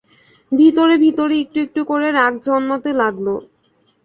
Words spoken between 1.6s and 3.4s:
একটু করে রাগ জন্মাতে লাগল।